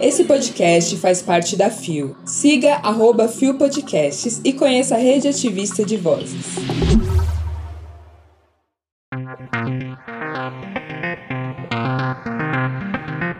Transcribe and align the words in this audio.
Esse 0.00 0.24
podcast 0.24 0.96
faz 0.96 1.22
parte 1.22 1.56
da 1.56 1.70
FIO. 1.70 2.16
Siga 2.24 2.74
arroba 2.76 3.28
FIO 3.28 3.54
Podcasts 3.54 4.40
e 4.44 4.52
conheça 4.52 4.96
a 4.96 4.98
rede 4.98 5.28
ativista 5.28 5.84
de 5.84 5.96
vozes. 5.96 6.56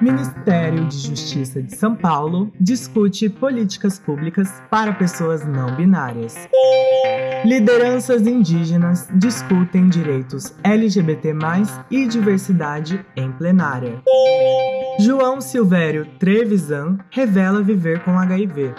Ministério 0.02 0.84
de 0.86 0.98
Justiça 0.98 1.62
de 1.62 1.76
São 1.76 1.94
Paulo 1.94 2.52
discute 2.58 3.28
políticas 3.28 4.00
públicas 4.00 4.60
para 4.68 4.92
pessoas 4.92 5.46
não 5.46 5.76
binárias. 5.76 6.34
Lideranças 7.44 8.26
indígenas 8.26 9.08
discutem 9.14 9.88
direitos 9.88 10.54
LGBT+, 10.64 11.32
e 11.88 12.08
diversidade 12.08 13.06
em 13.14 13.30
plenária. 13.30 14.02
João 14.98 15.40
Silvério 15.40 16.04
Trevisan 16.18 16.98
revela 17.08 17.62
viver 17.62 18.02
com 18.02 18.18
HIV. 18.18 18.74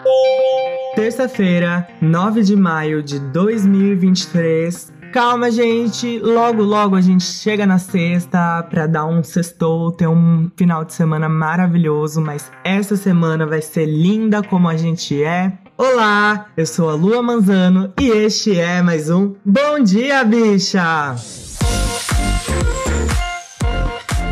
Terça-feira, 0.95 1.87
9 2.01 2.43
de 2.43 2.55
maio 2.55 3.01
de 3.01 3.17
2023, 3.19 4.92
Calma, 5.13 5.51
gente. 5.51 6.17
Logo, 6.17 6.63
logo 6.63 6.95
a 6.95 7.01
gente 7.01 7.23
chega 7.23 7.67
na 7.67 7.77
sexta 7.77 8.63
pra 8.63 8.87
dar 8.87 9.05
um 9.05 9.23
sextou, 9.23 9.91
ter 9.91 10.07
um 10.07 10.49
final 10.57 10.83
de 10.83 10.91
semana 10.91 11.29
maravilhoso, 11.29 12.19
mas 12.19 12.51
essa 12.63 12.95
semana 12.95 13.45
vai 13.45 13.61
ser 13.61 13.85
linda 13.85 14.41
como 14.41 14.67
a 14.67 14.75
gente 14.75 15.23
é. 15.23 15.53
Olá, 15.77 16.47
eu 16.57 16.65
sou 16.65 16.89
a 16.89 16.95
Lua 16.95 17.21
Manzano 17.21 17.93
e 18.01 18.07
este 18.09 18.59
é 18.59 18.81
mais 18.81 19.07
um 19.07 19.35
Bom 19.45 19.83
Dia, 19.83 20.23
Bicha! 20.23 21.15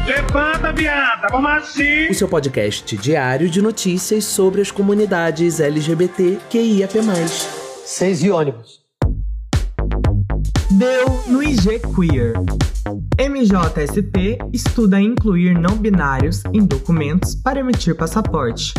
Levanta, 0.08 0.74
viada, 0.74 1.28
vamos 1.30 1.52
assim! 1.52 2.08
O 2.10 2.16
seu 2.16 2.28
podcast 2.28 2.98
diário 2.98 3.48
de 3.48 3.62
notícias 3.62 4.26
sobre 4.26 4.62
as 4.62 4.72
comunidades 4.72 5.60
LGBT 5.60 6.40
QIAP+. 6.50 6.98
Seis 7.86 8.24
e 8.24 8.32
ônibus 8.32 8.81
deu 10.82 11.06
no 11.28 11.44
IG 11.44 11.80
Queer. 11.94 12.34
MJSP 13.20 14.40
estuda 14.52 15.00
incluir 15.00 15.54
não 15.54 15.78
binários 15.78 16.44
em 16.52 16.66
documentos 16.66 17.36
para 17.36 17.60
emitir 17.60 17.96
passaporte. 17.96 18.74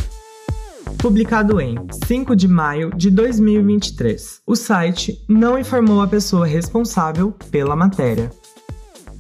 Publicado 0.99 1.61
em 1.61 1.77
5 2.05 2.35
de 2.35 2.49
maio 2.49 2.91
de 2.97 3.09
2023. 3.09 4.41
O 4.45 4.57
site 4.57 5.17
não 5.29 5.57
informou 5.57 6.03
a 6.03 6.09
pessoa 6.09 6.45
responsável 6.45 7.31
pela 7.53 7.77
matéria. 7.77 8.31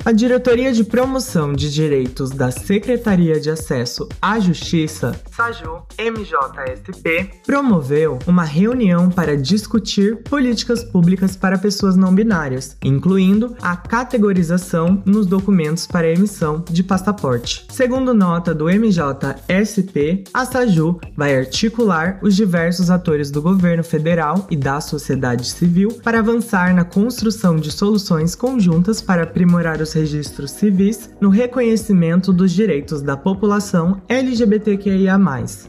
A 0.05 0.11
Diretoria 0.11 0.72
de 0.72 0.83
Promoção 0.83 1.53
de 1.53 1.72
Direitos 1.72 2.31
da 2.31 2.50
Secretaria 2.50 3.39
de 3.39 3.48
Acesso 3.48 4.09
à 4.20 4.41
Justiça, 4.41 5.14
SAJU 5.31 5.86
MJSP, 5.97 7.31
promoveu 7.47 8.19
uma 8.27 8.42
reunião 8.42 9.09
para 9.09 9.36
discutir 9.36 10.17
políticas 10.25 10.83
públicas 10.83 11.36
para 11.36 11.56
pessoas 11.56 11.94
não 11.94 12.12
binárias, 12.12 12.77
incluindo 12.83 13.56
a 13.62 13.77
categorização 13.77 15.00
nos 15.06 15.25
documentos 15.25 15.86
para 15.86 16.11
emissão 16.11 16.64
de 16.69 16.83
passaporte. 16.83 17.64
Segundo 17.70 18.12
nota 18.12 18.53
do 18.53 18.64
MJSP, 18.64 20.25
a 20.34 20.44
SAJU 20.44 21.00
vai 21.16 21.37
articular 21.37 22.19
os 22.22 22.34
diversos 22.34 22.91
atores 22.91 23.31
do 23.31 23.41
governo 23.41 23.84
federal 23.84 24.48
e 24.50 24.56
da 24.56 24.81
sociedade 24.81 25.47
civil 25.47 25.91
para 26.03 26.19
avançar 26.19 26.75
na 26.75 26.84
construção 26.84 27.55
de 27.55 27.70
soluções 27.70 28.34
conjuntas 28.34 29.00
para 29.00 29.22
aprimorar 29.22 29.81
os 29.81 29.92
registros 29.93 30.51
civis 30.53 31.15
no 31.21 31.29
reconhecimento 31.29 32.33
dos 32.33 32.53
direitos 32.53 33.03
da 33.03 33.17
população 33.17 34.03
LGBTQIA+. 34.09 35.19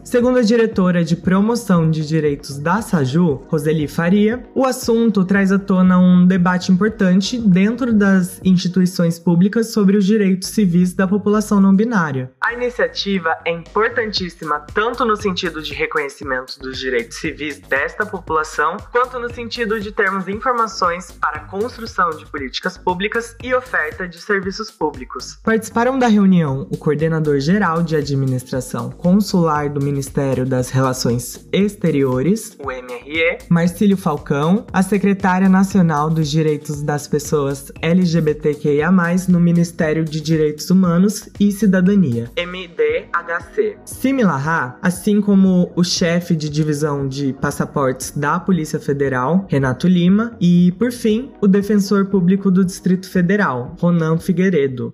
Segundo 0.04 0.40
a 0.40 0.42
diretora 0.42 1.04
de 1.04 1.16
promoção 1.16 1.90
de 1.90 2.06
direitos 2.06 2.58
da 2.58 2.82
SAJU, 2.82 3.44
Roseli 3.48 3.88
Faria, 3.88 4.44
o 4.56 4.66
assunto 4.66 5.24
traz 5.26 5.52
à 5.52 5.60
tona 5.60 6.00
um 6.00 6.26
debate 6.26 6.72
importante 6.72 7.38
dentro 7.38 7.94
das 7.94 8.40
instituições 8.44 9.20
públicas 9.20 9.72
sobre 9.72 9.98
os 9.98 10.06
direitos 10.06 10.50
civis 10.50 10.94
da 10.94 11.08
população 11.08 11.60
não 11.60 11.76
binária. 11.76 12.32
A 12.42 12.54
iniciativa 12.54 13.36
é 13.46 13.52
importantíssima 13.52 14.66
tanto 14.74 15.06
no 15.06 15.16
sentido 15.16 15.62
de 15.62 15.74
reconhecimento 15.74 16.60
dos 16.60 16.78
direitos 16.78 17.18
civis 17.18 17.60
desta 17.60 18.06
população, 18.06 18.78
quanto 18.92 19.20
no 19.20 19.34
sentido 19.34 19.80
de 19.80 19.92
termos 19.92 20.28
informações 20.28 21.12
para 21.12 21.38
a 21.38 21.46
construção 21.46 22.10
de 22.12 22.26
políticas 22.26 22.78
públicas 22.78 23.36
e 23.44 23.54
oferta 23.54 24.08
de 24.14 24.22
serviços 24.22 24.70
públicos. 24.70 25.40
Participaram 25.44 25.98
da 25.98 26.08
reunião 26.08 26.68
o 26.72 26.78
coordenador 26.78 27.40
geral 27.40 27.82
de 27.82 27.96
administração 27.96 28.92
consular 28.92 29.70
do 29.70 29.84
Ministério 29.84 30.46
das 30.46 30.70
Relações 30.70 31.48
Exteriores, 31.52 32.56
o 32.60 32.68
MRE, 32.68 33.40
Marcílio 33.50 33.98
Falcão, 33.98 34.66
a 34.72 34.84
secretária 34.84 35.50
nacional 35.50 36.10
dos 36.10 36.30
Direitos 36.30 36.84
das 36.84 37.08
Pessoas 37.08 37.72
LGBTQIA+, 37.82 38.92
no 39.28 39.40
Ministério 39.40 40.06
de 40.06 40.22
Direitos 40.22 40.70
Humanos 40.70 41.30
e 41.40 41.52
Cidadania, 41.52 42.30
MDHC. 42.38 43.78
Similarra, 43.86 44.78
assim 44.82 45.20
como 45.22 45.72
o 45.76 45.84
chefe 45.84 46.36
de 46.36 46.50
divisão 46.50 47.08
de 47.08 47.34
passaportes 47.34 48.12
da 48.12 48.40
Polícia 48.40 48.80
Federal, 48.80 49.46
Renato 49.50 49.88
Lima, 49.88 50.36
e, 50.40 50.72
por 50.74 50.92
fim, 50.92 51.32
o 51.42 51.48
defensor 51.48 52.06
público 52.06 52.52
do 52.52 52.64
Distrito 52.64 53.10
Federal, 53.10 53.76
Ronan 53.80 54.03
Figueiredo. 54.20 54.94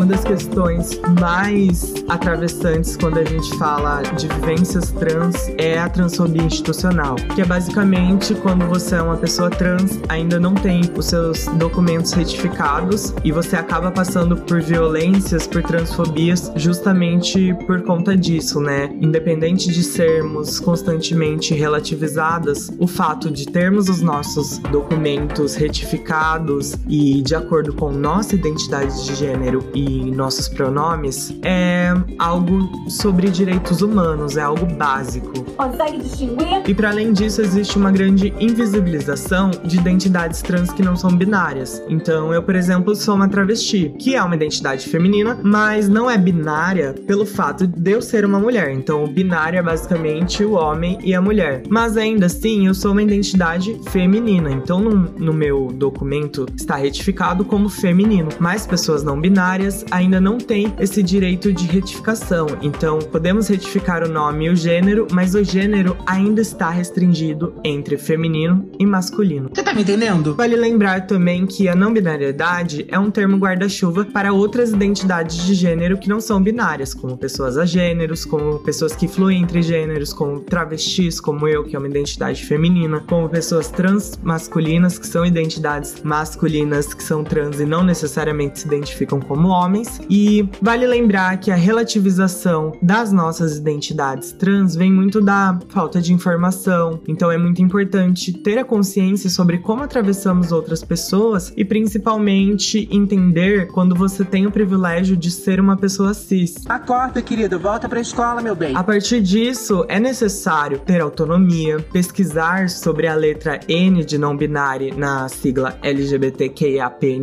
Uma 0.00 0.06
das 0.06 0.24
questões 0.24 0.98
mais 1.20 1.92
atravessantes 2.08 2.96
quando 2.96 3.18
a 3.18 3.24
gente 3.24 3.54
fala 3.58 4.00
de 4.00 4.28
vivências 4.28 4.90
trans 4.92 5.50
é 5.58 5.78
a 5.78 5.90
transfobia 5.90 6.42
institucional, 6.42 7.16
que 7.34 7.42
é 7.42 7.44
basicamente 7.44 8.34
quando 8.36 8.66
você 8.66 8.94
é 8.94 9.02
uma 9.02 9.18
pessoa 9.18 9.50
trans, 9.50 10.00
ainda 10.08 10.40
não 10.40 10.54
tem 10.54 10.80
os 10.96 11.04
seus 11.04 11.44
documentos 11.58 12.12
retificados 12.14 13.12
e 13.22 13.30
você 13.30 13.56
acaba 13.56 13.90
passando 13.90 14.38
por 14.38 14.62
violências, 14.62 15.46
por 15.46 15.62
transfobias, 15.62 16.50
justamente 16.56 17.52
por 17.66 17.82
conta 17.82 18.16
disso, 18.16 18.58
né? 18.58 18.90
Independente 19.02 19.70
de 19.70 19.82
sermos 19.82 20.58
constantemente 20.58 21.52
relativizadas, 21.52 22.72
o 22.78 22.86
fato 22.86 23.30
de 23.30 23.44
termos 23.44 23.90
os 23.90 24.00
nossos 24.00 24.56
documentos 24.72 25.56
retificados 25.56 26.74
e 26.88 27.20
de 27.20 27.34
acordo 27.34 27.74
com 27.74 27.92
nossa 27.92 28.34
identidade 28.34 29.04
de 29.04 29.14
gênero 29.14 29.62
e 29.74 29.89
nossos 30.14 30.48
pronomes 30.48 31.34
é 31.42 31.92
algo 32.18 32.68
sobre 32.88 33.28
direitos 33.30 33.82
humanos, 33.82 34.36
é 34.36 34.42
algo 34.42 34.66
básico. 34.66 35.44
Consegue 35.56 35.98
distinguir? 35.98 36.62
E 36.66 36.74
para 36.74 36.90
além 36.90 37.12
disso, 37.12 37.40
existe 37.40 37.76
uma 37.76 37.90
grande 37.90 38.32
invisibilização 38.38 39.50
de 39.64 39.78
identidades 39.78 40.42
trans 40.42 40.72
que 40.72 40.82
não 40.82 40.96
são 40.96 41.10
binárias. 41.10 41.82
Então, 41.88 42.32
eu, 42.32 42.42
por 42.42 42.54
exemplo, 42.54 42.94
sou 42.94 43.14
uma 43.14 43.28
travesti, 43.28 43.94
que 43.98 44.14
é 44.14 44.22
uma 44.22 44.34
identidade 44.34 44.88
feminina, 44.88 45.38
mas 45.42 45.88
não 45.88 46.10
é 46.10 46.16
binária 46.16 46.94
pelo 47.06 47.26
fato 47.26 47.66
de 47.66 47.90
eu 47.90 48.02
ser 48.02 48.24
uma 48.24 48.38
mulher. 48.38 48.70
Então, 48.70 49.04
o 49.04 49.08
binário 49.08 49.58
é 49.58 49.62
basicamente 49.62 50.44
o 50.44 50.52
homem 50.52 50.98
e 51.02 51.14
a 51.14 51.20
mulher. 51.20 51.62
Mas 51.68 51.96
ainda 51.96 52.26
assim, 52.26 52.66
eu 52.66 52.74
sou 52.74 52.92
uma 52.92 53.02
identidade 53.02 53.78
feminina. 53.90 54.50
Então, 54.50 54.80
no, 54.80 54.94
no 55.18 55.32
meu 55.32 55.68
documento 55.72 56.46
está 56.56 56.76
retificado 56.76 57.44
como 57.44 57.68
feminino. 57.68 58.28
Mas 58.38 58.66
pessoas 58.66 59.02
não 59.02 59.20
binárias 59.20 59.79
ainda 59.90 60.20
não 60.20 60.38
têm 60.38 60.72
esse 60.78 61.02
direito 61.02 61.52
de 61.52 61.66
retificação. 61.66 62.46
Então, 62.62 62.98
podemos 62.98 63.48
retificar 63.48 64.02
o 64.02 64.08
nome 64.08 64.46
e 64.46 64.50
o 64.50 64.56
gênero, 64.56 65.06
mas 65.12 65.34
o 65.34 65.42
gênero 65.42 65.96
ainda 66.06 66.40
está 66.40 66.70
restringido 66.70 67.54
entre 67.64 67.96
feminino 67.96 68.68
e 68.78 68.86
masculino. 68.86 69.50
Você 69.52 69.62
tá 69.62 69.74
me 69.74 69.82
entendendo? 69.82 70.34
Vale 70.34 70.56
lembrar 70.56 71.06
também 71.06 71.46
que 71.46 71.68
a 71.68 71.74
não 71.74 71.92
binariedade 71.92 72.86
é 72.88 72.98
um 72.98 73.10
termo 73.10 73.36
guarda-chuva 73.36 74.04
para 74.04 74.32
outras 74.32 74.70
identidades 74.70 75.44
de 75.46 75.54
gênero 75.54 75.98
que 75.98 76.08
não 76.08 76.20
são 76.20 76.42
binárias, 76.42 76.94
como 76.94 77.16
pessoas 77.16 77.56
agêneros, 77.56 78.24
como 78.24 78.58
pessoas 78.60 78.94
que 78.94 79.08
fluem 79.08 79.42
entre 79.42 79.62
gêneros, 79.62 80.12
como 80.12 80.40
travestis, 80.40 81.20
como 81.20 81.46
eu, 81.46 81.64
que 81.64 81.76
é 81.76 81.78
uma 81.78 81.88
identidade 81.88 82.44
feminina, 82.44 83.00
como 83.08 83.28
pessoas 83.28 83.68
trans 83.68 84.18
masculinas, 84.22 84.98
que 84.98 85.06
são 85.06 85.24
identidades 85.24 86.02
masculinas, 86.02 86.92
que 86.94 87.02
são 87.02 87.24
trans 87.24 87.60
e 87.60 87.64
não 87.64 87.82
necessariamente 87.82 88.60
se 88.60 88.66
identificam 88.66 89.20
como 89.20 89.48
homens. 89.60 90.00
E 90.08 90.48
vale 90.60 90.86
lembrar 90.86 91.38
que 91.38 91.50
a 91.50 91.56
relativização 91.56 92.72
das 92.82 93.12
nossas 93.12 93.56
identidades 93.56 94.32
trans 94.32 94.74
vem 94.74 94.92
muito 94.92 95.20
da 95.20 95.58
falta 95.68 96.00
de 96.00 96.12
informação. 96.12 97.00
Então 97.06 97.30
é 97.30 97.38
muito 97.38 97.62
importante 97.62 98.32
ter 98.32 98.58
a 98.58 98.64
consciência 98.64 99.28
sobre 99.28 99.58
como 99.58 99.82
atravessamos 99.82 100.52
outras 100.52 100.82
pessoas 100.82 101.52
e 101.56 101.64
principalmente 101.64 102.88
entender 102.90 103.68
quando 103.68 103.94
você 103.94 104.24
tem 104.24 104.46
o 104.46 104.50
privilégio 104.50 105.16
de 105.16 105.30
ser 105.30 105.60
uma 105.60 105.76
pessoa 105.76 106.14
cis. 106.14 106.56
Acorda, 106.68 107.20
querido, 107.20 107.58
volta 107.58 107.88
pra 107.88 108.00
escola, 108.00 108.40
meu 108.40 108.54
bem. 108.54 108.74
A 108.76 108.82
partir 108.82 109.20
disso, 109.20 109.84
é 109.88 110.00
necessário 110.00 110.78
ter 110.78 111.00
autonomia, 111.00 111.78
pesquisar 111.92 112.68
sobre 112.68 113.06
a 113.06 113.14
letra 113.14 113.60
N 113.68 114.04
de 114.04 114.18
não 114.18 114.36
binário 114.36 114.96
na 114.96 115.28
sigla 115.28 115.78
LGBTQIAPN+, 115.82 117.20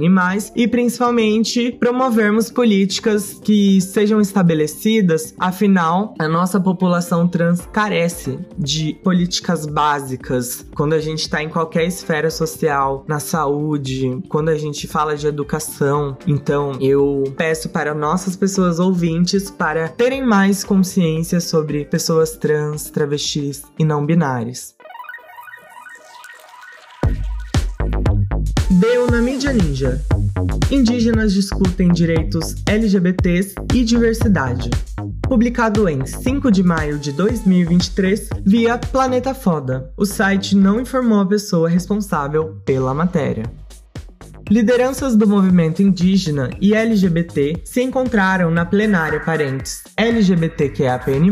e 0.56 0.68
principalmente 0.68 1.72
promover 1.80 2.27
termos 2.28 2.52
políticas 2.52 3.40
que 3.42 3.80
sejam 3.80 4.20
estabelecidas, 4.20 5.34
afinal, 5.40 6.14
a 6.20 6.28
nossa 6.28 6.60
população 6.60 7.26
trans 7.26 7.66
carece 7.72 8.38
de 8.58 9.00
políticas 9.02 9.66
básicas 9.66 10.66
quando 10.76 10.92
a 10.92 11.00
gente 11.00 11.22
está 11.22 11.42
em 11.42 11.48
qualquer 11.48 11.86
esfera 11.86 12.30
social, 12.30 13.06
na 13.08 13.22
saúde, 13.22 14.22
quando 14.28 14.50
a 14.50 14.58
gente 14.58 14.90
fala 14.90 15.16
de 15.16 15.26
educação. 15.26 16.18
Então, 16.28 16.74
eu 16.82 17.24
peço 17.38 17.70
para 17.70 17.94
nossas 17.94 18.36
pessoas 18.36 18.78
ouvintes 18.78 19.50
para 19.50 19.88
terem 19.88 20.22
mais 20.22 20.66
consciência 20.66 21.40
sobre 21.40 21.86
pessoas 21.86 22.36
trans, 22.36 22.90
travestis 22.90 23.64
e 23.80 23.86
não 23.86 24.06
binárias. 24.06 24.77
Deu 28.80 29.10
na 29.10 29.20
mídia 29.20 29.52
ninja. 29.52 30.00
Indígenas 30.70 31.34
discutem 31.34 31.92
direitos 31.92 32.54
LGBTs 32.68 33.56
e 33.74 33.84
diversidade. 33.84 34.70
Publicado 35.28 35.90
em 35.90 36.06
5 36.06 36.52
de 36.52 36.62
maio 36.62 37.00
de 37.00 37.12
2023 37.12 38.30
via 38.46 38.78
Planeta 38.78 39.34
Foda. 39.34 39.92
O 39.98 40.06
site 40.06 40.56
não 40.56 40.80
informou 40.80 41.22
a 41.22 41.26
pessoa 41.26 41.68
responsável 41.68 42.62
pela 42.64 42.94
matéria. 42.94 43.46
Lideranças 44.50 45.14
do 45.18 45.28
movimento 45.28 45.84
indígena 45.84 46.50
e 46.62 46.74
LGBT 46.74 47.62
se 47.66 47.82
encontraram 47.82 48.50
na 48.50 48.66
plenária 48.66 49.20
Parentes 49.20 49.84
LGBTQAPN+, 49.98 51.30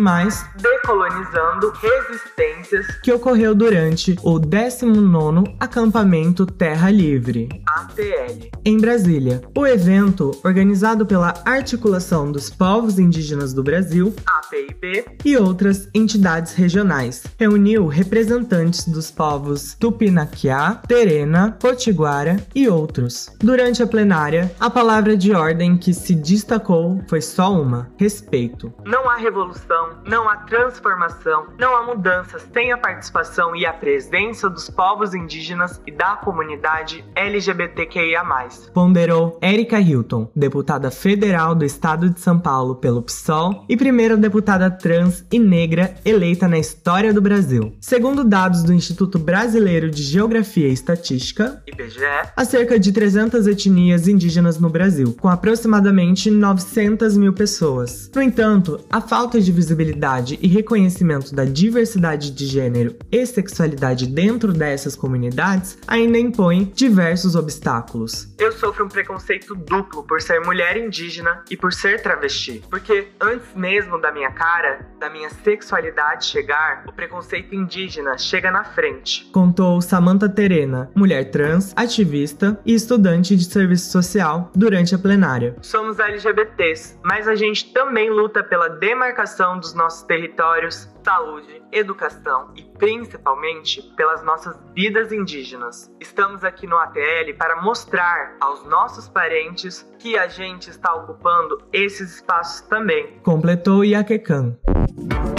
decolonizando 0.57 1.71
resistências 1.71 2.85
que 3.01 3.13
ocorreu 3.13 3.55
durante 3.55 4.17
o 4.21 4.37
19º 4.37 5.55
Acampamento 5.59 6.45
Terra 6.45 6.91
Livre, 6.91 7.47
ATL, 7.65 8.49
em 8.65 8.77
Brasília. 8.77 9.41
O 9.57 9.65
evento, 9.65 10.31
organizado 10.43 11.05
pela 11.05 11.33
Articulação 11.45 12.29
dos 12.29 12.49
Povos 12.49 12.99
Indígenas 12.99 13.53
do 13.53 13.63
Brasil, 13.63 14.13
APIB, 14.25 15.05
e 15.23 15.37
outras 15.37 15.87
entidades 15.93 16.53
regionais, 16.53 17.23
reuniu 17.39 17.87
representantes 17.87 18.85
dos 18.85 19.09
povos 19.09 19.73
Tupinaquiá, 19.79 20.81
Terena, 20.85 21.51
Potiguara 21.51 22.35
e 22.53 22.67
outros 22.67 23.04
Durante 23.39 23.81
a 23.81 23.87
plenária, 23.87 24.51
a 24.59 24.69
palavra 24.69 25.15
de 25.15 25.33
ordem 25.33 25.77
que 25.77 25.93
se 25.93 26.15
destacou 26.15 27.01
foi 27.07 27.21
só 27.21 27.53
uma: 27.53 27.89
respeito. 27.97 28.73
Não 28.85 29.09
há 29.09 29.15
revolução, 29.15 29.97
não 30.05 30.27
há 30.27 30.37
transformação, 30.37 31.47
não 31.59 31.75
há 31.75 31.83
mudanças 31.83 32.47
sem 32.53 32.71
a 32.71 32.77
participação 32.77 33.55
e 33.55 33.65
a 33.65 33.73
presença 33.73 34.49
dos 34.49 34.69
povos 34.69 35.13
indígenas 35.13 35.81
e 35.85 35.91
da 35.91 36.15
comunidade 36.15 37.05
LGBTQIA. 37.15 38.25
Ponderou 38.73 39.37
Erika 39.41 39.79
Hilton, 39.79 40.29
deputada 40.35 40.89
federal 40.89 41.53
do 41.53 41.63
estado 41.65 42.09
de 42.09 42.19
São 42.19 42.39
Paulo 42.39 42.75
pelo 42.75 43.01
PSOL 43.01 43.65
e 43.69 43.77
primeira 43.77 44.17
deputada 44.17 44.69
trans 44.71 45.25
e 45.31 45.39
negra 45.39 45.95
eleita 46.03 46.47
na 46.47 46.57
história 46.57 47.13
do 47.13 47.21
Brasil. 47.21 47.75
Segundo 47.79 48.23
dados 48.23 48.63
do 48.63 48.73
Instituto 48.73 49.19
Brasileiro 49.19 49.89
de 49.89 50.01
Geografia 50.01 50.67
e 50.67 50.73
Estatística, 50.73 51.61
IBGE, 51.67 52.31
há 52.35 52.45
cerca 52.45 52.79
de 52.79 52.91
300 52.95 53.45
etnias 53.45 54.07
indígenas 54.07 54.57
no 54.57 54.69
Brasil, 54.69 55.13
com 55.19 55.27
aproximadamente 55.27 56.31
900 56.31 57.17
mil 57.17 57.33
pessoas. 57.33 58.09
No 58.15 58.21
entanto, 58.21 58.79
a 58.89 59.01
falta 59.01 59.41
de 59.41 59.51
visibilidade 59.51 60.39
e 60.41 60.47
reconhecimento 60.47 61.35
da 61.35 61.43
diversidade 61.43 62.31
de 62.31 62.45
gênero 62.45 62.95
e 63.11 63.25
sexualidade 63.25 64.07
dentro 64.07 64.53
dessas 64.53 64.95
comunidades 64.95 65.77
ainda 65.85 66.17
impõe 66.17 66.71
diversos 66.73 67.35
obstáculos. 67.35 68.33
Eu 68.37 68.53
sofro 68.53 68.85
um 68.85 68.87
preconceito 68.87 69.53
duplo 69.55 70.03
por 70.03 70.21
ser 70.21 70.39
mulher 70.39 70.77
indígena 70.77 71.43
e 71.51 71.57
por 71.57 71.73
ser 71.73 72.01
travesti, 72.01 72.63
porque 72.69 73.09
antes 73.19 73.47
mesmo 73.53 73.99
da 73.99 74.09
minha 74.09 74.31
cara, 74.31 74.87
da 75.01 75.09
minha 75.09 75.29
sexualidade 75.43 76.27
chegar, 76.27 76.85
o 76.87 76.93
preconceito 76.93 77.53
indígena 77.53 78.17
chega 78.17 78.49
na 78.49 78.63
frente. 78.63 79.29
Contou 79.33 79.81
Samantha 79.81 80.29
Terena, 80.29 80.89
mulher 80.95 81.29
trans, 81.29 81.73
ativista 81.75 82.57
e 82.65 82.84
estudante 82.85 83.35
de 83.35 83.43
serviço 83.45 83.91
social 83.91 84.51
durante 84.55 84.93
a 84.93 84.99
plenária. 84.99 85.55
Somos 85.61 85.99
LGBTs, 85.99 86.99
mas 87.03 87.27
a 87.27 87.33
gente 87.33 87.73
também 87.73 88.09
luta 88.11 88.43
pela 88.43 88.69
demarcação 88.69 89.59
dos 89.59 89.73
nossos 89.73 90.03
territórios, 90.03 90.87
saúde, 91.05 91.61
educação 91.71 92.49
e 92.55 92.63
principalmente 92.63 93.79
pelas 93.95 94.23
nossas 94.23 94.57
vidas 94.73 95.11
indígenas. 95.11 95.91
Estamos 95.99 96.43
aqui 96.43 96.65
no 96.65 96.77
ATL 96.77 97.31
para 97.37 97.61
mostrar 97.61 98.35
aos 98.41 98.65
nossos 98.65 99.07
parentes 99.07 99.87
que 99.99 100.17
a 100.17 100.27
gente 100.27 100.71
está 100.71 100.95
ocupando 100.95 101.61
esses 101.71 102.15
espaços 102.15 102.61
também. 102.61 103.19
Completou 103.23 103.85
Iaquecan. 103.85 104.57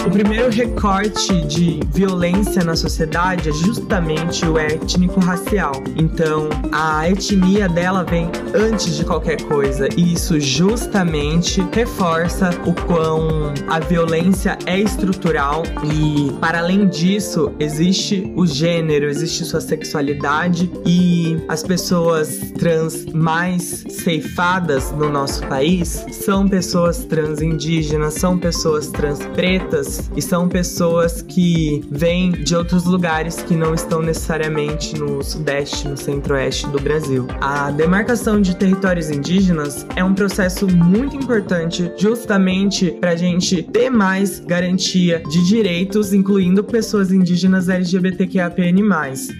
O 0.05 0.09
primeiro 0.09 0.49
recorte 0.49 1.41
de 1.47 1.81
violência 1.87 2.63
na 2.63 2.77
sociedade 2.77 3.49
é 3.49 3.51
justamente 3.51 4.45
o 4.45 4.57
étnico-racial. 4.57 5.73
Então, 5.97 6.47
a 6.71 7.09
etnia 7.09 7.67
dela 7.67 8.05
vem 8.05 8.31
antes 8.55 8.95
de 8.95 9.03
qualquer 9.03 9.41
coisa, 9.43 9.89
e 9.97 10.13
isso 10.13 10.39
justamente 10.39 11.61
reforça 11.73 12.51
o 12.65 12.73
quão 12.85 13.53
a 13.67 13.79
violência 13.79 14.57
é 14.65 14.79
estrutural 14.79 15.56
e, 15.83 16.31
para 16.39 16.59
além 16.59 16.87
disso, 16.87 17.51
existe 17.59 18.31
o 18.35 18.45
gênero, 18.45 19.07
existe 19.09 19.43
sua 19.45 19.61
sexualidade. 19.61 20.69
E 20.85 21.26
as 21.47 21.63
pessoas 21.63 22.51
trans 22.57 23.05
mais 23.13 23.85
ceifadas 23.89 24.91
no 24.91 25.09
nosso 25.09 25.45
país 25.47 26.05
são 26.11 26.47
pessoas 26.47 27.05
trans 27.05 27.41
indígenas, 27.41 28.15
são 28.15 28.37
pessoas 28.37 28.87
trans 28.87 29.19
pretas 29.27 30.09
e 30.15 30.21
são 30.21 30.49
pessoas 30.49 31.21
que 31.21 31.81
vêm 31.89 32.31
de 32.31 32.55
outros 32.55 32.85
lugares 32.85 33.41
que 33.41 33.55
não 33.55 33.73
estão 33.73 34.01
necessariamente 34.01 34.97
no 34.99 35.23
sudeste, 35.23 35.87
no 35.87 35.95
centro-oeste 35.95 36.67
do 36.67 36.79
Brasil. 36.79 37.27
A 37.39 37.71
demarcação 37.71 38.41
de 38.41 38.55
territórios 38.55 39.09
indígenas 39.09 39.85
é 39.95 40.03
um 40.03 40.13
processo 40.13 40.67
muito 40.67 41.15
importante 41.15 41.91
justamente 41.97 42.91
para 42.91 43.11
a 43.11 43.15
gente 43.15 43.63
ter 43.63 43.89
mais 43.89 44.39
garantia 44.39 45.21
de 45.29 45.45
direitos, 45.45 46.13
incluindo 46.13 46.63
pessoas 46.63 47.11
indígenas 47.11 47.69
LGBTQAPN+, 47.69 48.81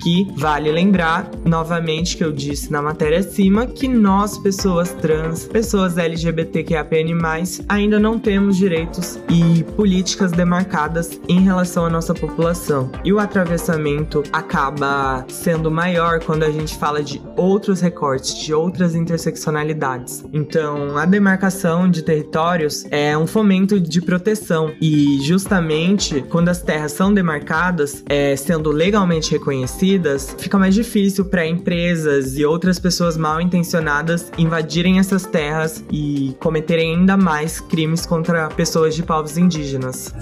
que 0.01 0.27
vale 0.36 0.71
lembrar 0.71 1.30
novamente 1.45 1.97
que 2.04 2.24
eu 2.24 2.32
disse 2.32 2.72
na 2.72 2.82
matéria 2.82 3.20
acima 3.20 3.66
que 3.66 3.88
nós, 3.88 4.38
pessoas 4.38 4.94
trans, 4.94 5.46
pessoas 5.46 5.98
LGBTQAPN+, 5.98 7.14
ainda 7.68 8.00
não 8.00 8.20
temos 8.20 8.58
direitos 8.58 9.20
e 9.30 9.64
políticas 9.76 10.32
demarcadas 10.32 11.20
em 11.27 11.42
relação 11.42 11.86
à 11.86 11.89
nossa 11.89 12.13
população. 12.13 12.92
E 13.04 13.12
o 13.12 13.20
atravessamento 13.20 14.24
acaba 14.32 15.25
sendo 15.27 15.72
maior 15.72 16.20
quando 16.20 16.44
a 16.44 16.51
gente 16.51 16.75
fala 16.75 17.04
de 17.04 17.22
outros 17.36 17.82
recortes, 17.82 18.38
de 18.38 18.54
outras 18.54 18.96
interseccionalidades. 18.96 20.24
Então, 20.32 20.98
a 20.98 21.06
demarcação 21.06 21.89
de 21.89 22.01
territórios 22.01 22.86
é 22.92 23.18
um 23.18 23.27
fomento 23.27 23.80
de 23.80 24.01
proteção 24.01 24.74
e 24.82 25.20
justamente 25.22 26.22
quando 26.30 26.50
as 26.50 26.62
terras 26.62 26.92
são 26.92 27.13
demarcadas, 27.13 28.04
é, 28.08 28.36
sendo 28.36 28.72
legalmente 28.72 29.32
reconhecidas, 29.32 30.36
fica 30.38 30.58
mais 30.58 30.75
difícil 30.75 31.25
para 31.25 31.46
empresas 31.46 31.87
e 32.36 32.46
outras 32.46 32.79
pessoas 32.79 33.17
mal 33.17 33.39
intencionadas 33.39 34.32
invadirem 34.38 35.00
essas 35.00 35.25
terras 35.25 35.84
e 35.91 36.36
cometerem 36.39 36.96
ainda 36.96 37.15
mais 37.15 37.60
crimes 37.60 38.06
contra 38.06 38.50
pessoas 38.50 38.96
de 38.96 39.03
povos 39.03 39.38
indígenas. 39.38 40.13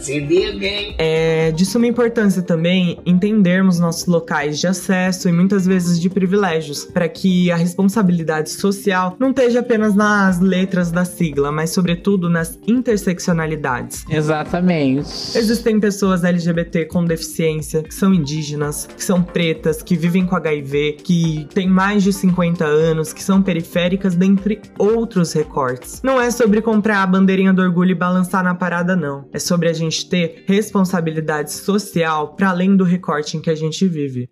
É 0.97 1.51
de 1.51 1.65
suma 1.65 1.87
importância 1.87 2.41
também 2.41 2.99
entendermos 3.05 3.79
nossos 3.79 4.05
locais 4.05 4.59
de 4.59 4.67
acesso 4.67 5.29
e 5.29 5.31
muitas 5.31 5.65
vezes 5.65 5.99
de 5.99 6.09
privilégios, 6.09 6.85
para 6.85 7.07
que 7.07 7.51
a 7.51 7.55
responsabilidade 7.55 8.49
social 8.49 9.15
não 9.19 9.29
esteja 9.29 9.59
apenas 9.59 9.95
nas 9.95 10.39
letras 10.39 10.91
da 10.91 11.05
sigla, 11.05 11.51
mas 11.51 11.69
sobretudo 11.69 12.29
nas 12.29 12.59
interseccionalidades. 12.67 14.05
Exatamente. 14.09 15.09
Existem 15.35 15.79
pessoas 15.79 16.23
LGBT 16.23 16.85
com 16.85 17.03
deficiência, 17.05 17.83
que 17.83 17.93
são 17.93 18.13
indígenas, 18.13 18.87
que 18.95 19.03
são 19.03 19.21
pretas, 19.21 19.81
que 19.81 19.95
vivem 19.95 20.25
com 20.25 20.35
HIV, 20.35 20.97
que 21.03 21.47
têm 21.55 21.69
mais 21.69 22.03
de 22.03 22.11
50 22.11 22.65
anos, 22.65 23.13
que 23.13 23.23
são 23.23 23.41
periféricas, 23.41 24.13
dentre 24.13 24.61
outros 24.77 25.31
recortes. 25.31 26.01
Não 26.03 26.21
é 26.21 26.29
sobre 26.29 26.61
comprar 26.61 27.01
a 27.01 27.07
bandeirinha 27.07 27.53
do 27.53 27.61
orgulho 27.61 27.91
e 27.91 27.95
balançar 27.95 28.43
na 28.43 28.53
parada, 28.53 28.95
não. 28.95 29.27
É 29.33 29.39
sobre 29.39 29.69
a 29.69 29.73
gente 29.73 30.07
ter 30.09 30.43
responsabilidade 30.45 31.53
social 31.53 32.35
para 32.35 32.49
além 32.49 32.75
do 32.75 32.83
recorte 32.83 33.37
em 33.37 33.41
que 33.41 33.49
a 33.49 33.55
gente 33.55 33.87
vive. 33.87 34.29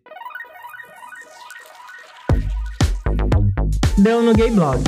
Deu 3.97 4.21
no 4.21 4.33
Gay 4.33 4.51
Blog. 4.51 4.83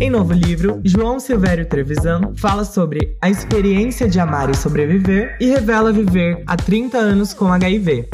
Em 0.00 0.10
novo 0.10 0.32
livro, 0.32 0.80
João 0.84 1.20
Silvério 1.20 1.68
Trevisan 1.68 2.32
fala 2.36 2.64
sobre 2.64 3.16
a 3.20 3.30
experiência 3.30 4.08
de 4.08 4.18
amar 4.18 4.50
e 4.50 4.56
sobreviver 4.56 5.36
e 5.40 5.46
revela 5.46 5.92
viver 5.92 6.42
há 6.46 6.56
30 6.56 6.98
anos 6.98 7.32
com 7.32 7.52
HIV. 7.52 8.08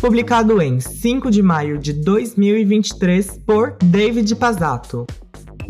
Publicado 0.00 0.62
em 0.62 0.80
5 0.80 1.30
de 1.30 1.42
maio 1.42 1.76
de 1.76 1.92
2023 1.92 3.38
por 3.44 3.76
David 3.84 4.34
Pazato. 4.36 5.06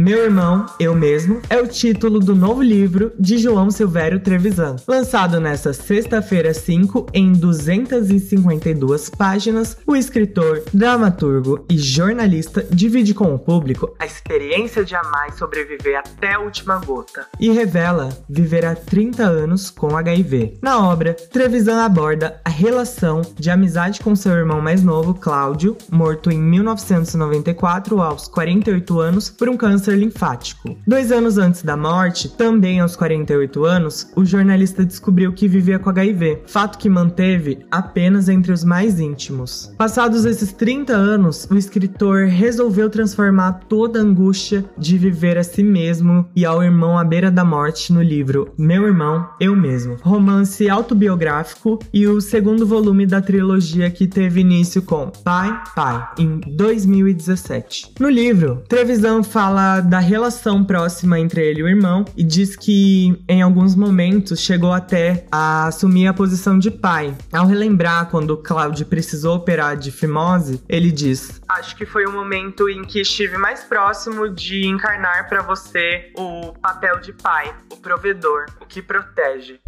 Meu 0.01 0.25
Irmão, 0.25 0.65
Eu 0.81 0.95
Mesmo 0.95 1.43
é 1.51 1.61
o 1.61 1.67
título 1.67 2.21
do 2.21 2.35
novo 2.35 2.63
livro 2.63 3.13
de 3.21 3.37
João 3.37 3.71
Silvério 3.71 4.19
Trevisan. 4.19 4.77
Lançado 4.89 5.39
nesta 5.39 5.75
sexta-feira 5.75 6.55
5 6.55 7.09
em 7.13 7.33
252 7.33 9.11
páginas, 9.11 9.77
o 9.87 9.95
escritor, 9.95 10.63
dramaturgo 10.73 11.67
e 11.69 11.77
jornalista 11.77 12.67
divide 12.71 13.13
com 13.13 13.35
o 13.35 13.39
público 13.39 13.95
a 13.99 14.07
experiência 14.07 14.87
de 14.87 14.97
amar 14.97 15.29
e 15.29 15.33
sobreviver 15.33 15.99
até 15.99 16.33
a 16.33 16.41
última 16.41 16.79
gota 16.79 17.27
e 17.39 17.51
revela 17.51 18.09
viver 18.27 18.65
há 18.65 18.75
30 18.75 19.23
anos 19.23 19.69
com 19.69 19.99
HIV. 19.99 20.61
Na 20.63 20.83
obra, 20.89 21.13
Trevisan 21.13 21.85
aborda 21.85 22.41
a 22.43 22.49
relação 22.49 23.21
de 23.39 23.51
amizade 23.51 24.01
com 24.01 24.17
seu 24.17 24.33
irmão 24.33 24.63
mais 24.63 24.83
novo, 24.83 25.13
Cláudio, 25.13 25.77
morto 25.91 26.31
em 26.31 26.41
1994 26.41 28.01
aos 28.01 28.29
48 28.29 28.99
anos 28.99 29.29
por 29.29 29.51
um 29.51 29.59
câncer 29.59 29.90
linfático. 29.95 30.77
Dois 30.87 31.13
anos 31.13 31.39
antes 31.39 31.63
da 31.63 31.77
morte, 31.77 32.29
também 32.29 32.81
aos 32.81 32.97
48 32.97 33.65
anos, 33.65 34.11
o 34.17 34.25
jornalista 34.25 34.85
descobriu 34.85 35.33
que 35.33 35.49
vivia 35.49 35.79
com 35.79 35.91
HIV, 35.91 36.43
fato 36.47 36.79
que 36.79 36.89
manteve 36.89 37.61
apenas 37.71 38.29
entre 38.29 38.53
os 38.53 38.65
mais 38.65 39.01
íntimos. 39.01 39.73
Passados 39.77 40.25
esses 40.25 40.53
30 40.53 40.93
anos, 40.93 41.49
o 41.51 41.57
escritor 41.57 42.27
resolveu 42.27 42.91
transformar 42.91 43.61
toda 43.69 43.99
a 43.99 44.03
angústia 44.03 44.65
de 44.77 44.97
viver 44.99 45.39
a 45.39 45.45
si 45.45 45.63
mesmo 45.63 46.27
e 46.35 46.45
ao 46.45 46.63
irmão 46.63 46.99
à 46.99 47.05
beira 47.05 47.31
da 47.31 47.45
morte 47.45 47.93
no 47.93 48.03
livro 48.03 48.53
Meu 48.59 48.87
Irmão, 48.87 49.29
Eu 49.41 49.57
Mesmo, 49.57 49.97
romance 50.03 50.69
autobiográfico 50.69 51.79
e 51.93 52.07
o 52.07 52.21
segundo 52.21 52.67
volume 52.67 53.07
da 53.07 53.21
trilogia 53.21 53.91
que 53.91 54.07
teve 54.07 54.41
início 54.41 54.83
com 54.83 55.11
Pai, 55.25 55.63
Pai, 55.75 56.09
em 56.19 56.41
2017. 56.41 57.95
No 58.01 58.09
livro, 58.09 58.63
Trevisan 58.69 59.23
fala 59.23 59.70
da 59.79 60.01
relação 60.01 60.65
próxima 60.65 61.21
entre 61.21 61.47
ele 61.47 61.61
e 61.61 61.63
o 61.63 61.69
irmão 61.69 62.05
e 62.17 62.25
diz 62.25 62.57
que 62.57 63.23
em 63.29 63.43
alguns 63.43 63.77
momentos 63.77 64.41
chegou 64.41 64.73
até 64.73 65.27
a 65.31 65.67
assumir 65.67 66.09
a 66.09 66.15
posição 66.15 66.59
de 66.59 66.71
pai. 66.71 67.15
Ao 67.33 67.47
relembrar 67.47 68.11
quando 68.11 68.37
Cláudio 68.37 68.87
precisou 68.87 69.37
operar 69.37 69.77
de 69.77 69.93
fimose, 69.93 70.63
ele 70.69 70.91
diz: 70.91 71.41
Acho 71.49 71.77
que 71.77 71.87
foi 71.87 72.05
o 72.07 72.13
momento 72.13 72.69
em 72.69 72.83
que 72.83 73.01
estive 73.01 73.39
mais 73.39 73.63
próximo 73.63 74.29
de 74.29 74.67
encarnar 74.67 75.29
para 75.29 75.43
você 75.43 76.11
o 76.17 76.53
papel 76.61 76.99
de 77.01 77.13
pai, 77.13 77.55
o 77.71 77.77
provedor, 77.77 78.47
o 78.61 78.67
que 78.67 78.83
protege. 78.83 79.61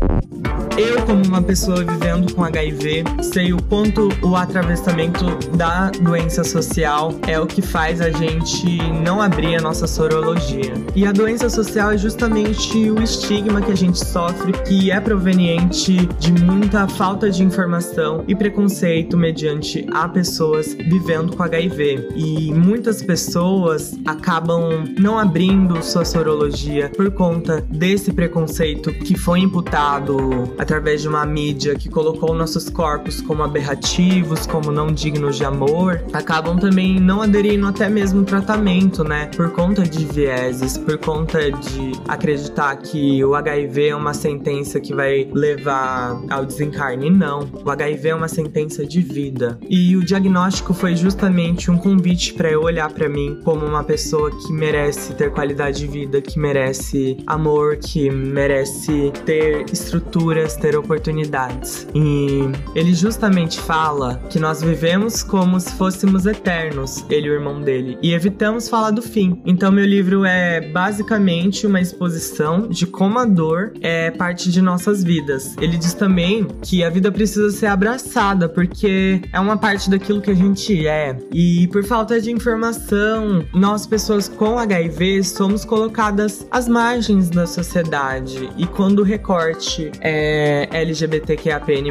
Eu, 0.78 1.02
como 1.04 1.22
uma 1.26 1.42
pessoa 1.42 1.84
vivendo 1.84 2.34
com 2.34 2.42
HIV, 2.42 3.04
sei 3.22 3.52
o 3.52 3.62
quanto 3.64 4.08
o 4.22 4.34
atravessamento 4.34 5.26
da 5.54 5.90
doença 5.90 6.42
social 6.42 7.14
é 7.26 7.38
o 7.38 7.46
que 7.46 7.60
faz 7.60 8.00
a 8.00 8.10
gente 8.10 8.78
não 9.04 9.20
abrir 9.20 9.56
a 9.56 9.60
nossa 9.60 9.86
sorologia. 9.86 10.72
E 10.96 11.06
a 11.06 11.12
doença 11.12 11.50
social 11.50 11.92
é 11.92 11.98
justamente 11.98 12.90
o 12.90 13.02
estigma 13.02 13.60
que 13.60 13.70
a 13.70 13.76
gente 13.76 13.98
sofre, 13.98 14.52
que 14.66 14.90
é 14.90 14.98
proveniente 14.98 16.06
de 16.18 16.32
muita 16.42 16.88
falta 16.88 17.30
de 17.30 17.42
informação 17.42 18.24
e 18.26 18.34
preconceito 18.34 19.14
mediante 19.14 19.86
a 19.92 20.08
pessoas 20.08 20.72
vivendo 20.72 21.36
com 21.36 21.42
HIV. 21.42 22.08
E 22.16 22.52
muitas 22.54 23.02
pessoas 23.02 23.94
acabam 24.06 24.84
não 24.98 25.18
abrindo 25.18 25.82
sua 25.82 26.04
sorologia 26.06 26.90
por 26.96 27.10
conta 27.10 27.60
desse 27.68 28.10
preconceito 28.10 28.90
que 28.90 29.18
foi 29.18 29.40
imputado 29.40 30.50
através 30.62 31.02
de 31.02 31.08
uma 31.08 31.26
mídia 31.26 31.74
que 31.74 31.88
colocou 31.88 32.34
nossos 32.34 32.68
corpos 32.70 33.20
como 33.20 33.42
aberrativos, 33.42 34.46
como 34.46 34.70
não 34.70 34.92
dignos 34.92 35.36
de 35.36 35.44
amor, 35.44 36.02
acabam 36.12 36.58
também 36.58 37.00
não 37.00 37.20
aderindo 37.20 37.66
até 37.66 37.88
mesmo 37.88 38.22
tratamento, 38.24 39.02
né? 39.04 39.26
Por 39.36 39.50
conta 39.50 39.82
de 39.82 40.04
vieses, 40.04 40.78
por 40.78 40.98
conta 40.98 41.50
de 41.50 41.92
acreditar 42.08 42.76
que 42.76 43.24
o 43.24 43.34
HIV 43.34 43.88
é 43.88 43.96
uma 43.96 44.14
sentença 44.14 44.80
que 44.80 44.94
vai 44.94 45.28
levar 45.32 46.20
ao 46.30 46.46
desencarne. 46.46 47.10
Não, 47.10 47.48
o 47.64 47.70
HIV 47.70 48.08
é 48.08 48.14
uma 48.14 48.28
sentença 48.28 48.86
de 48.86 49.00
vida. 49.00 49.58
E 49.68 49.96
o 49.96 50.04
diagnóstico 50.04 50.72
foi 50.72 50.94
justamente 50.94 51.70
um 51.70 51.76
convite 51.76 52.34
para 52.34 52.50
eu 52.50 52.62
olhar 52.62 52.90
para 52.90 53.08
mim 53.08 53.40
como 53.44 53.66
uma 53.66 53.82
pessoa 53.82 54.30
que 54.30 54.52
merece 54.52 55.14
ter 55.14 55.32
qualidade 55.32 55.80
de 55.80 55.86
vida, 55.86 56.20
que 56.20 56.38
merece 56.38 57.16
amor, 57.26 57.76
que 57.76 58.10
merece 58.10 59.12
ter 59.24 59.64
estruturas, 59.72 60.51
ter 60.56 60.76
oportunidades. 60.76 61.86
E 61.94 62.42
ele 62.74 62.94
justamente 62.94 63.60
fala 63.60 64.22
que 64.30 64.38
nós 64.38 64.62
vivemos 64.62 65.22
como 65.22 65.58
se 65.58 65.72
fôssemos 65.72 66.26
eternos, 66.26 67.04
ele 67.08 67.28
e 67.28 67.30
o 67.30 67.34
irmão 67.34 67.60
dele, 67.60 67.98
e 68.02 68.12
evitamos 68.12 68.68
falar 68.68 68.90
do 68.90 69.02
fim. 69.02 69.40
Então, 69.44 69.70
meu 69.70 69.84
livro 69.84 70.24
é 70.24 70.60
basicamente 70.60 71.66
uma 71.66 71.80
exposição 71.80 72.68
de 72.68 72.86
como 72.86 73.18
a 73.18 73.24
dor 73.24 73.72
é 73.80 74.10
parte 74.10 74.50
de 74.50 74.60
nossas 74.60 75.02
vidas. 75.02 75.56
Ele 75.58 75.76
diz 75.76 75.94
também 75.94 76.46
que 76.62 76.82
a 76.82 76.90
vida 76.90 77.10
precisa 77.10 77.50
ser 77.50 77.66
abraçada, 77.66 78.48
porque 78.48 79.20
é 79.32 79.40
uma 79.40 79.56
parte 79.56 79.88
daquilo 79.90 80.20
que 80.20 80.30
a 80.30 80.34
gente 80.34 80.86
é. 80.86 81.16
E 81.32 81.66
por 81.68 81.84
falta 81.84 82.20
de 82.20 82.30
informação, 82.30 83.44
nós, 83.54 83.86
pessoas 83.86 84.28
com 84.28 84.58
HIV, 84.58 85.24
somos 85.24 85.64
colocadas 85.64 86.46
às 86.50 86.68
margens 86.68 87.30
da 87.30 87.46
sociedade. 87.46 88.50
E 88.56 88.66
quando 88.66 89.00
o 89.00 89.02
recorte 89.02 89.90
é 90.00 90.41
LGBTQAPN+, 90.70 91.90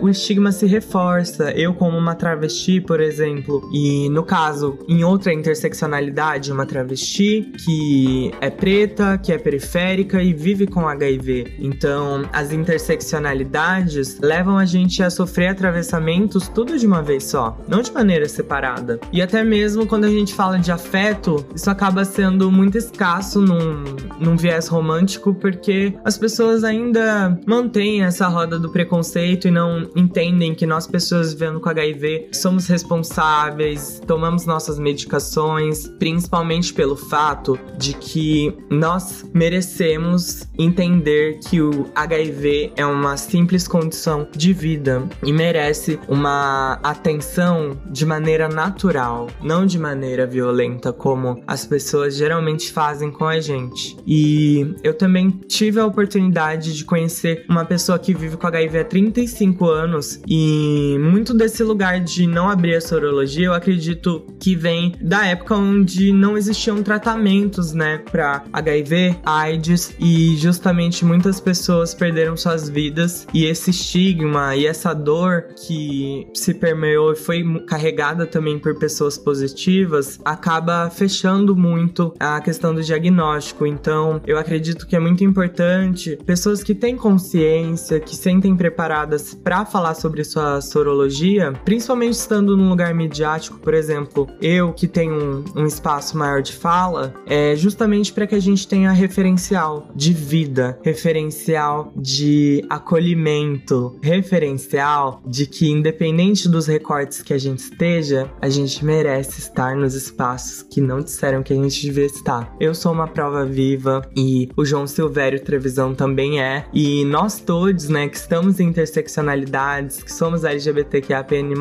o 0.00 0.08
estigma 0.08 0.52
se 0.52 0.66
reforça. 0.66 1.50
Eu, 1.52 1.74
como 1.74 1.96
uma 1.96 2.14
travesti, 2.14 2.80
por 2.80 3.00
exemplo, 3.00 3.68
e 3.72 4.08
no 4.10 4.22
caso, 4.22 4.78
em 4.88 5.04
outra 5.04 5.32
interseccionalidade, 5.32 6.52
uma 6.52 6.66
travesti 6.66 7.52
que 7.64 8.32
é 8.40 8.50
preta, 8.50 9.18
que 9.18 9.32
é 9.32 9.38
periférica 9.38 10.22
e 10.22 10.32
vive 10.32 10.66
com 10.66 10.88
HIV. 10.88 11.54
Então, 11.58 12.28
as 12.32 12.52
interseccionalidades 12.52 14.18
levam 14.20 14.58
a 14.58 14.64
gente 14.64 15.02
a 15.02 15.10
sofrer 15.10 15.48
atravessamentos 15.48 16.48
tudo 16.48 16.78
de 16.78 16.86
uma 16.86 17.02
vez 17.02 17.24
só, 17.24 17.58
não 17.68 17.82
de 17.82 17.92
maneira 17.92 18.28
separada. 18.28 18.98
E 19.12 19.22
até 19.22 19.42
mesmo 19.44 19.86
quando 19.86 20.04
a 20.04 20.10
gente 20.10 20.34
fala 20.34 20.58
de 20.58 20.72
afeto, 20.72 21.44
isso 21.54 21.70
acaba 21.70 22.04
sendo 22.04 22.50
muito 22.50 22.78
escasso 22.78 23.40
num, 23.40 23.84
num 24.18 24.36
viés 24.36 24.68
romântico, 24.68 25.34
porque 25.34 25.94
as 26.04 26.18
pessoas 26.18 26.64
ainda 26.64 27.38
mantêm 27.46 27.75
essa 27.76 28.26
roda 28.26 28.58
do 28.58 28.70
preconceito 28.70 29.48
e 29.48 29.50
não 29.50 29.90
entendem 29.94 30.54
que 30.54 30.64
nós, 30.66 30.86
pessoas 30.86 31.34
vivendo 31.34 31.60
com 31.60 31.68
HIV, 31.68 32.30
somos 32.32 32.66
responsáveis, 32.66 34.00
tomamos 34.06 34.46
nossas 34.46 34.78
medicações, 34.78 35.86
principalmente 35.98 36.72
pelo 36.72 36.96
fato 36.96 37.58
de 37.76 37.92
que 37.92 38.56
nós 38.70 39.28
merecemos 39.34 40.48
entender 40.58 41.38
que 41.40 41.60
o 41.60 41.86
HIV 41.94 42.72
é 42.76 42.86
uma 42.86 43.16
simples 43.18 43.68
condição 43.68 44.26
de 44.34 44.54
vida 44.54 45.06
e 45.22 45.30
merece 45.30 45.98
uma 46.08 46.78
atenção 46.82 47.76
de 47.90 48.06
maneira 48.06 48.48
natural, 48.48 49.26
não 49.42 49.66
de 49.66 49.78
maneira 49.78 50.26
violenta 50.26 50.94
como 50.94 51.42
as 51.46 51.66
pessoas 51.66 52.16
geralmente 52.16 52.72
fazem 52.72 53.10
com 53.10 53.26
a 53.26 53.38
gente. 53.38 53.96
E 54.06 54.74
eu 54.82 54.94
também 54.94 55.30
tive 55.30 55.78
a 55.78 55.86
oportunidade 55.86 56.74
de 56.74 56.84
conhecer 56.84 57.44
uma 57.48 57.65
pessoa 57.66 57.98
que 57.98 58.14
vive 58.14 58.36
com 58.36 58.46
HIV 58.46 58.78
há 58.78 58.84
35 58.84 59.66
anos 59.66 60.20
e 60.26 60.96
muito 61.00 61.34
desse 61.34 61.62
lugar 61.62 62.00
de 62.00 62.26
não 62.26 62.48
abrir 62.48 62.76
a 62.76 62.80
sorologia, 62.80 63.46
eu 63.46 63.54
acredito 63.54 64.24
que 64.40 64.54
vem 64.54 64.94
da 65.00 65.26
época 65.26 65.54
onde 65.54 66.12
não 66.12 66.36
existiam 66.36 66.82
tratamentos, 66.82 67.72
né, 67.72 67.98
para 68.10 68.44
HIV, 68.52 69.16
AIDS 69.24 69.94
e 69.98 70.36
justamente 70.36 71.04
muitas 71.04 71.40
pessoas 71.40 71.94
perderam 71.94 72.36
suas 72.36 72.68
vidas 72.68 73.26
e 73.34 73.44
esse 73.44 73.70
estigma 73.70 74.54
e 74.56 74.66
essa 74.66 74.94
dor 74.94 75.48
que 75.66 76.26
se 76.34 76.54
permeou 76.54 77.12
e 77.12 77.16
foi 77.16 77.42
carregada 77.66 78.26
também 78.26 78.58
por 78.58 78.78
pessoas 78.78 79.18
positivas 79.18 80.18
acaba 80.24 80.88
fechando 80.90 81.56
muito 81.56 82.14
a 82.18 82.40
questão 82.40 82.74
do 82.74 82.82
diagnóstico. 82.82 83.66
Então, 83.66 84.20
eu 84.26 84.38
acredito 84.38 84.86
que 84.86 84.94
é 84.94 85.00
muito 85.00 85.24
importante 85.24 86.18
pessoas 86.24 86.62
que 86.62 86.74
têm 86.74 86.96
consciência, 86.96 87.55
que 88.04 88.14
sentem 88.14 88.56
preparadas 88.56 89.34
para 89.34 89.64
falar 89.64 89.94
sobre 89.94 90.24
sua 90.24 90.60
sorologia, 90.60 91.52
principalmente 91.64 92.14
estando 92.14 92.56
num 92.56 92.68
lugar 92.68 92.94
midiático, 92.94 93.58
por 93.58 93.74
exemplo, 93.74 94.26
eu 94.40 94.72
que 94.72 94.86
tenho 94.86 95.44
um, 95.56 95.62
um 95.62 95.66
espaço 95.66 96.16
maior 96.16 96.42
de 96.42 96.52
fala, 96.52 97.14
é 97.26 97.54
justamente 97.56 98.12
para 98.12 98.26
que 98.26 98.34
a 98.34 98.40
gente 98.40 98.66
tenha 98.68 98.90
referencial 98.92 99.88
de 99.94 100.12
vida, 100.12 100.78
referencial 100.82 101.92
de 101.96 102.64
acolhimento, 102.68 103.98
referencial 104.02 105.22
de 105.26 105.46
que 105.46 105.70
independente 105.70 106.48
dos 106.48 106.66
recortes 106.66 107.22
que 107.22 107.32
a 107.32 107.38
gente 107.38 107.60
esteja, 107.60 108.30
a 108.40 108.48
gente 108.48 108.84
merece 108.84 109.40
estar 109.40 109.76
nos 109.76 109.94
espaços 109.94 110.62
que 110.62 110.80
não 110.80 111.00
disseram 111.00 111.42
que 111.42 111.52
a 111.52 111.56
gente 111.56 111.80
devia 111.80 112.06
estar. 112.06 112.54
Eu 112.60 112.74
sou 112.74 112.92
uma 112.92 113.06
prova 113.06 113.44
viva 113.44 114.02
e 114.16 114.48
o 114.56 114.64
João 114.64 114.86
Silvério 114.86 115.42
Trevisão 115.42 115.94
também 115.94 116.40
é, 116.40 116.66
e 116.72 117.04
nós 117.04 117.38
todos, 117.46 117.88
né, 117.88 118.08
que 118.08 118.16
estamos 118.16 118.58
em 118.58 118.66
interseccionalidades, 118.66 120.02
que 120.02 120.12
somos 120.12 120.42
LGBTQIAPN+, 120.44 121.54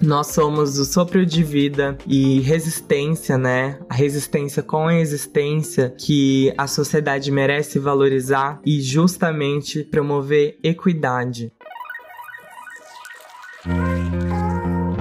nós 0.00 0.28
somos 0.28 0.78
o 0.78 0.84
sopro 0.84 1.26
de 1.26 1.42
vida 1.42 1.98
e 2.06 2.40
resistência, 2.40 3.36
né? 3.36 3.78
A 3.90 3.94
resistência 3.94 4.62
com 4.62 4.86
a 4.86 4.94
existência 4.94 5.92
que 5.98 6.54
a 6.56 6.66
sociedade 6.66 7.30
merece 7.30 7.78
valorizar 7.78 8.60
e 8.64 8.80
justamente 8.80 9.82
promover 9.82 10.58
equidade. 10.62 11.52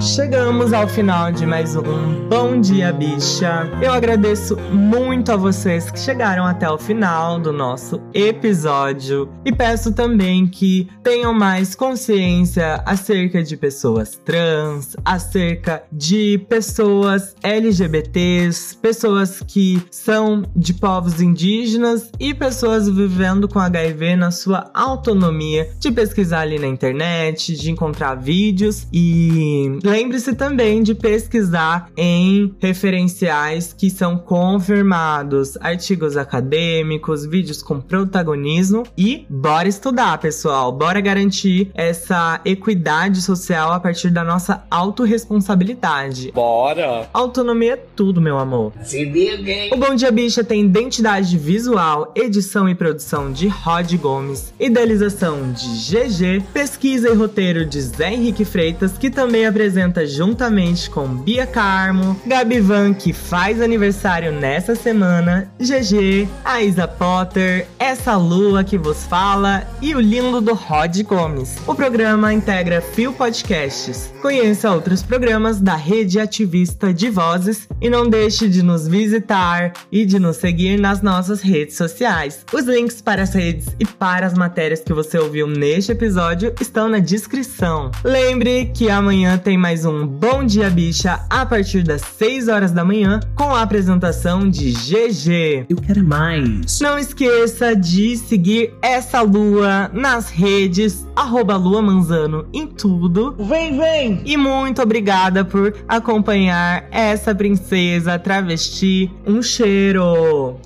Chegamos 0.01 0.73
ao 0.73 0.87
final 0.87 1.31
de 1.31 1.45
mais 1.45 1.75
um 1.75 2.27
Bom 2.27 2.59
Dia 2.59 2.91
Bicha. 2.91 3.69
Eu 3.83 3.93
agradeço 3.93 4.57
muito 4.71 5.31
a 5.31 5.35
vocês 5.35 5.91
que 5.91 5.99
chegaram 5.99 6.43
até 6.43 6.67
o 6.67 6.75
final 6.75 7.39
do 7.39 7.53
nosso 7.53 8.01
episódio 8.11 9.29
e 9.45 9.51
peço 9.51 9.93
também 9.93 10.47
que 10.47 10.89
tenham 11.03 11.31
mais 11.35 11.75
consciência 11.75 12.81
acerca 12.83 13.43
de 13.43 13.55
pessoas 13.55 14.19
trans, 14.25 14.97
acerca 15.05 15.83
de 15.91 16.43
pessoas 16.49 17.35
LGBTs, 17.43 18.77
pessoas 18.77 19.43
que 19.47 19.83
são 19.91 20.41
de 20.55 20.73
povos 20.73 21.21
indígenas 21.21 22.09
e 22.19 22.33
pessoas 22.33 22.89
vivendo 22.89 23.47
com 23.47 23.59
HIV 23.59 24.15
na 24.15 24.31
sua 24.31 24.71
autonomia 24.73 25.69
de 25.79 25.91
pesquisar 25.91 26.39
ali 26.39 26.57
na 26.57 26.67
internet, 26.67 27.55
de 27.55 27.69
encontrar 27.69 28.15
vídeos 28.15 28.87
e 28.91 29.79
Lembre-se 29.91 30.33
também 30.35 30.81
de 30.81 30.95
pesquisar 30.95 31.89
em 31.97 32.55
referenciais 32.61 33.73
que 33.77 33.89
são 33.89 34.17
confirmados, 34.17 35.57
artigos 35.59 36.15
acadêmicos, 36.15 37.25
vídeos 37.25 37.61
com 37.61 37.81
protagonismo 37.81 38.83
e 38.97 39.25
bora 39.29 39.67
estudar, 39.67 40.17
pessoal. 40.19 40.71
Bora 40.71 41.01
garantir 41.01 41.71
essa 41.73 42.39
equidade 42.45 43.21
social 43.21 43.73
a 43.73 43.81
partir 43.81 44.11
da 44.11 44.23
nossa 44.23 44.63
autorresponsabilidade. 44.71 46.31
Bora! 46.31 47.09
Autonomia 47.11 47.73
é 47.73 47.83
tudo, 47.93 48.21
meu 48.21 48.37
amor. 48.37 48.71
Se 48.83 49.03
liga, 49.03 49.51
hein? 49.51 49.71
O 49.73 49.75
Bom 49.75 49.93
Dia 49.93 50.09
Bicha 50.09 50.41
tem 50.41 50.61
identidade 50.61 51.37
visual, 51.37 52.13
edição 52.15 52.69
e 52.69 52.73
produção 52.73 53.29
de 53.29 53.49
Rod 53.49 53.93
Gomes, 53.97 54.53
idealização 54.57 55.51
de 55.51 55.67
GG, 55.67 56.45
pesquisa 56.53 57.09
e 57.09 57.13
roteiro 57.13 57.65
de 57.65 57.81
Zé 57.81 58.13
Henrique 58.13 58.45
Freitas, 58.45 58.97
que 58.97 59.09
também 59.09 59.45
apresenta 59.45 59.80
apresenta 59.81 60.05
juntamente 60.05 60.89
com 60.89 61.07
Bia 61.07 61.47
Carmo, 61.47 62.19
Gabi 62.25 62.59
Van, 62.59 62.93
que 62.93 63.11
faz 63.11 63.61
aniversário 63.61 64.31
nessa 64.31 64.75
semana, 64.75 65.51
GG, 65.59 66.27
a 66.45 66.61
Isa 66.61 66.87
Potter, 66.87 67.65
essa 67.79 68.15
lua 68.15 68.63
que 68.63 68.77
vos 68.77 69.05
fala 69.05 69.67
e 69.81 69.95
o 69.95 69.99
lindo 69.99 70.39
do 70.39 70.53
Rod 70.53 71.01
Gomes. 71.03 71.57
O 71.65 71.73
programa 71.73 72.33
integra 72.33 72.81
Fio 72.81 73.11
Podcasts. 73.13 74.13
Conheça 74.21 74.71
outros 74.71 75.01
programas 75.01 75.59
da 75.59 75.75
rede 75.75 76.19
ativista 76.19 76.93
de 76.93 77.09
vozes 77.09 77.67
e 77.81 77.89
não 77.89 78.07
deixe 78.07 78.47
de 78.47 78.61
nos 78.61 78.87
visitar 78.87 79.73
e 79.91 80.05
de 80.05 80.19
nos 80.19 80.37
seguir 80.37 80.79
nas 80.79 81.01
nossas 81.01 81.41
redes 81.41 81.75
sociais. 81.75 82.45
Os 82.53 82.65
links 82.65 83.01
para 83.01 83.23
as 83.23 83.33
redes 83.33 83.67
e 83.79 83.85
para 83.85 84.27
as 84.27 84.35
matérias 84.35 84.81
que 84.81 84.93
você 84.93 85.17
ouviu 85.17 85.47
neste 85.47 85.91
episódio 85.91 86.53
estão 86.61 86.87
na 86.87 86.99
descrição. 86.99 87.89
Lembre 88.03 88.69
que 88.73 88.89
amanhã 88.89 89.37
tem 89.37 89.57
mais 89.57 89.70
mais 89.71 89.85
um 89.85 90.05
Bom 90.05 90.43
Dia 90.43 90.69
Bicha 90.69 91.21
a 91.29 91.45
partir 91.45 91.81
das 91.81 92.01
6 92.01 92.49
horas 92.49 92.73
da 92.73 92.83
manhã 92.83 93.21
com 93.33 93.55
a 93.55 93.61
apresentação 93.61 94.49
de 94.49 94.73
GG. 94.73 95.67
Eu 95.69 95.77
quero 95.77 96.03
mais. 96.03 96.81
Não 96.81 96.99
esqueça 96.99 97.73
de 97.73 98.17
seguir 98.17 98.73
essa 98.81 99.21
lua 99.21 99.89
nas 99.93 100.29
redes, 100.29 101.07
arroba 101.15 101.55
Lua 101.55 101.81
Manzano 101.81 102.45
em 102.51 102.67
tudo. 102.67 103.33
Vem, 103.39 103.77
vem! 103.77 104.21
E 104.25 104.35
muito 104.35 104.81
obrigada 104.81 105.45
por 105.45 105.73
acompanhar 105.87 106.85
essa 106.91 107.33
princesa 107.33 108.19
travesti. 108.19 109.09
Um 109.25 109.41
cheiro! 109.41 110.59